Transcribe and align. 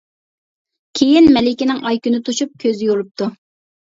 كېيىن 0.99 1.27
مەلىكىنىڭ 1.35 1.83
ئاي-كۈنى 1.89 2.21
توشۇپ 2.29 2.55
كۆز 2.63 2.81
يورۇپتۇ. 2.87 3.29